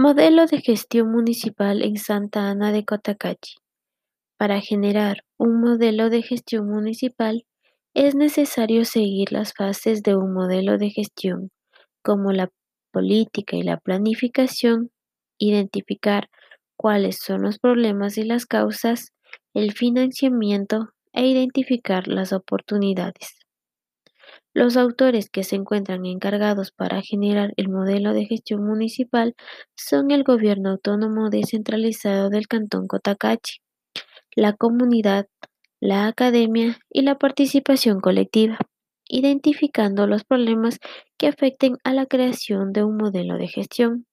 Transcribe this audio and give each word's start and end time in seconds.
Modelo 0.00 0.46
de 0.46 0.60
gestión 0.60 1.10
municipal 1.10 1.82
en 1.82 1.96
Santa 1.96 2.48
Ana 2.48 2.70
de 2.70 2.84
Cotacachi. 2.84 3.56
Para 4.36 4.60
generar 4.60 5.24
un 5.38 5.60
modelo 5.60 6.08
de 6.08 6.22
gestión 6.22 6.68
municipal 6.68 7.44
es 7.94 8.14
necesario 8.14 8.84
seguir 8.84 9.32
las 9.32 9.54
fases 9.54 10.04
de 10.04 10.14
un 10.14 10.32
modelo 10.32 10.78
de 10.78 10.90
gestión, 10.90 11.50
como 12.04 12.30
la 12.30 12.48
política 12.92 13.56
y 13.56 13.64
la 13.64 13.76
planificación, 13.76 14.92
identificar 15.36 16.30
cuáles 16.76 17.18
son 17.18 17.42
los 17.42 17.58
problemas 17.58 18.18
y 18.18 18.22
las 18.22 18.46
causas, 18.46 19.10
el 19.52 19.72
financiamiento 19.72 20.90
e 21.12 21.26
identificar 21.26 22.06
las 22.06 22.32
oportunidades. 22.32 23.37
Los 24.58 24.76
autores 24.76 25.30
que 25.30 25.44
se 25.44 25.54
encuentran 25.54 26.04
encargados 26.04 26.72
para 26.72 27.00
generar 27.00 27.52
el 27.56 27.68
modelo 27.68 28.12
de 28.12 28.26
gestión 28.26 28.66
municipal 28.66 29.36
son 29.76 30.10
el 30.10 30.24
Gobierno 30.24 30.70
Autónomo 30.70 31.30
Descentralizado 31.30 32.28
del 32.28 32.48
Cantón 32.48 32.88
Cotacachi, 32.88 33.60
la 34.34 34.54
comunidad, 34.54 35.28
la 35.78 36.08
academia 36.08 36.76
y 36.90 37.02
la 37.02 37.14
participación 37.18 38.00
colectiva, 38.00 38.58
identificando 39.08 40.08
los 40.08 40.24
problemas 40.24 40.80
que 41.18 41.28
afecten 41.28 41.76
a 41.84 41.92
la 41.92 42.06
creación 42.06 42.72
de 42.72 42.82
un 42.82 42.96
modelo 42.96 43.36
de 43.38 43.46
gestión. 43.46 44.06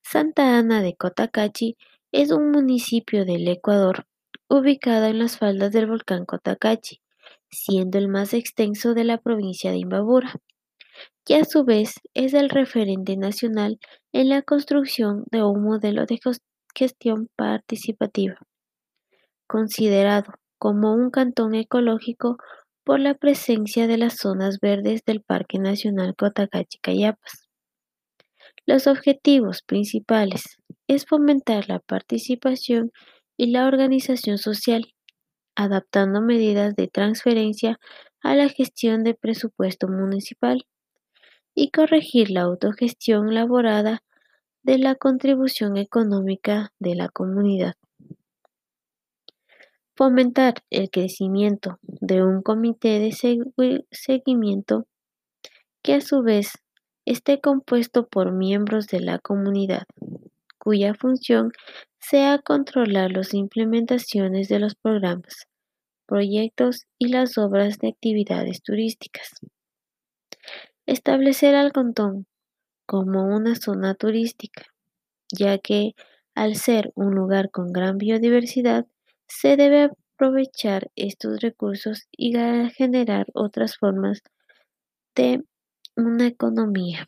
Santa 0.00 0.58
Ana 0.58 0.80
de 0.80 0.94
Cotacachi 0.94 1.76
es 2.12 2.30
un 2.30 2.52
municipio 2.52 3.24
del 3.24 3.48
Ecuador 3.48 4.06
ubicado 4.48 5.06
en 5.06 5.18
las 5.18 5.38
faldas 5.38 5.72
del 5.72 5.88
volcán 5.88 6.24
Cotacachi, 6.24 7.00
siendo 7.50 7.98
el 7.98 8.08
más 8.08 8.34
extenso 8.34 8.94
de 8.94 9.04
la 9.04 9.18
provincia 9.18 9.70
de 9.70 9.78
Imbabura, 9.78 10.34
que 11.24 11.36
a 11.36 11.44
su 11.44 11.64
vez 11.64 11.94
es 12.14 12.34
el 12.34 12.48
referente 12.50 13.16
nacional 13.16 13.78
en 14.12 14.28
la 14.28 14.42
construcción 14.42 15.24
de 15.30 15.42
un 15.42 15.62
modelo 15.62 16.06
de 16.06 16.18
gestión 16.74 17.28
participativa, 17.36 18.36
considerado 19.46 20.32
como 20.58 20.94
un 20.94 21.10
cantón 21.10 21.54
ecológico 21.54 22.36
por 22.84 23.00
la 23.00 23.14
presencia 23.14 23.86
de 23.86 23.98
las 23.98 24.16
zonas 24.16 24.58
verdes 24.60 25.02
del 25.04 25.22
Parque 25.22 25.58
Nacional 25.58 26.14
Cotacachi-Cayapas. 26.16 27.48
Los 28.66 28.86
objetivos 28.86 29.62
principales 29.62 30.42
es 30.86 31.06
fomentar 31.06 31.68
la 31.68 31.80
participación 31.80 32.92
y 33.36 33.52
la 33.52 33.66
organización 33.66 34.38
social, 34.38 34.92
adaptando 35.54 36.20
medidas 36.20 36.74
de 36.76 36.88
transferencia 36.88 37.78
a 38.22 38.34
la 38.34 38.48
gestión 38.48 39.04
de 39.04 39.14
presupuesto 39.14 39.88
municipal 39.88 40.66
y 41.54 41.70
corregir 41.70 42.30
la 42.30 42.42
autogestión 42.42 43.28
elaborada 43.28 44.02
de 44.62 44.78
la 44.78 44.94
contribución 44.94 45.76
económica 45.76 46.72
de 46.78 46.94
la 46.94 47.08
comunidad. 47.08 47.74
Fomentar 49.96 50.54
el 50.70 50.90
crecimiento 50.90 51.78
de 51.82 52.22
un 52.24 52.42
comité 52.42 52.98
de 52.98 53.12
seguimiento 53.90 54.86
que 55.82 55.94
a 55.94 56.00
su 56.00 56.22
vez 56.22 56.52
esté 57.04 57.40
compuesto 57.40 58.06
por 58.06 58.32
miembros 58.32 58.86
de 58.86 59.00
la 59.00 59.18
comunidad, 59.18 59.84
cuya 60.58 60.94
función 60.94 61.52
sea 62.00 62.38
controlar 62.38 63.12
las 63.12 63.34
implementaciones 63.34 64.48
de 64.48 64.58
los 64.58 64.74
programas, 64.74 65.46
proyectos 66.06 66.86
y 66.98 67.08
las 67.08 67.38
obras 67.38 67.78
de 67.78 67.88
actividades 67.88 68.62
turísticas. 68.62 69.28
Establecer 70.86 71.54
al 71.54 71.72
cantón 71.72 72.26
como 72.86 73.24
una 73.24 73.54
zona 73.54 73.94
turística, 73.94 74.64
ya 75.32 75.58
que 75.58 75.92
al 76.34 76.56
ser 76.56 76.90
un 76.94 77.14
lugar 77.14 77.50
con 77.50 77.72
gran 77.72 77.98
biodiversidad, 77.98 78.86
se 79.28 79.56
debe 79.56 79.90
aprovechar 80.16 80.90
estos 80.96 81.40
recursos 81.40 82.08
y 82.10 82.32
generar 82.76 83.26
otras 83.34 83.76
formas 83.76 84.22
de 85.14 85.44
una 85.96 86.26
economía. 86.26 87.06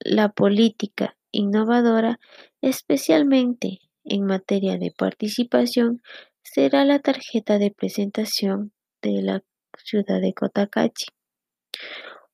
La 0.00 0.30
política 0.30 1.16
innovadora, 1.34 2.20
especialmente 2.60 3.80
en 4.04 4.24
materia 4.24 4.78
de 4.78 4.92
participación, 4.96 6.02
será 6.42 6.84
la 6.84 6.98
tarjeta 6.98 7.58
de 7.58 7.70
presentación 7.70 8.72
de 9.02 9.22
la 9.22 9.42
ciudad 9.78 10.20
de 10.20 10.34
Cotacachi. 10.34 11.06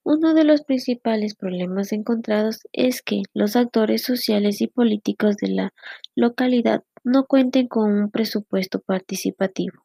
Uno 0.02 0.34
de 0.34 0.44
los 0.44 0.62
principales 0.62 1.34
problemas 1.34 1.92
encontrados 1.92 2.60
es 2.72 3.02
que 3.02 3.22
los 3.34 3.54
actores 3.54 4.02
sociales 4.02 4.60
y 4.60 4.66
políticos 4.66 5.36
de 5.36 5.48
la 5.48 5.74
localidad 6.14 6.84
no 7.04 7.26
cuenten 7.26 7.68
con 7.68 7.92
un 7.92 8.10
presupuesto 8.10 8.80
participativo. 8.80 9.84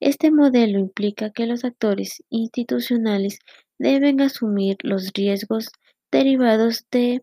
Este 0.00 0.30
modelo 0.30 0.78
implica 0.78 1.30
que 1.30 1.46
los 1.46 1.64
actores 1.64 2.22
institucionales 2.30 3.38
deben 3.78 4.20
asumir 4.20 4.76
los 4.82 5.12
riesgos 5.14 5.68
derivados 6.10 6.86
de 6.90 7.22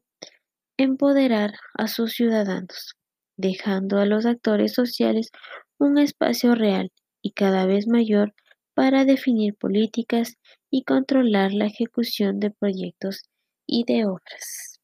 empoderar 0.77 1.53
a 1.75 1.87
sus 1.87 2.13
ciudadanos, 2.13 2.95
dejando 3.37 3.99
a 3.99 4.05
los 4.05 4.25
actores 4.25 4.73
sociales 4.73 5.31
un 5.79 5.97
espacio 5.97 6.55
real 6.55 6.91
y 7.21 7.31
cada 7.33 7.65
vez 7.65 7.87
mayor 7.87 8.33
para 8.73 9.05
definir 9.05 9.55
políticas 9.55 10.35
y 10.71 10.83
controlar 10.83 11.53
la 11.53 11.67
ejecución 11.67 12.39
de 12.39 12.51
proyectos 12.51 13.23
y 13.67 13.83
de 13.85 14.05
obras. 14.05 14.76